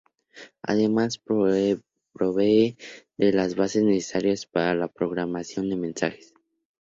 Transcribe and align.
Además 0.63 1.19
provee 1.19 1.77
de 3.17 3.31
las 3.33 3.53
bases 3.55 3.83
necesarias 3.83 4.47
para 4.47 4.73
la 4.73 4.87
propagación 4.87 5.69
de 5.69 5.75
mensajes. 5.75 6.33